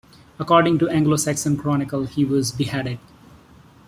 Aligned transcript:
According 0.39 0.79
to 0.79 0.85
the 0.85 0.91
"Anglo-Saxon 0.93 1.57
Chronicle", 1.57 2.05
he 2.07 2.25
was 2.25 2.51
beheaded. 2.51 2.97